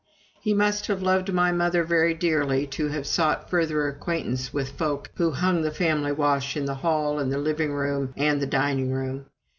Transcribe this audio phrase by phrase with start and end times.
[0.41, 5.11] He must have loved my mother very dearly to have sought further acquaintance with folk
[5.17, 9.27] who hung the family wash in the hall and the living room and dining room.